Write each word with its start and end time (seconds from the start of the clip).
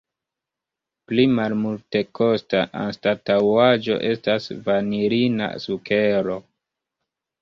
Pli 1.09 1.25
malmultekosta 1.39 2.63
anstataŭaĵo 2.85 3.99
estas 4.13 4.49
vanilina 4.71 5.55
sukero. 5.67 6.41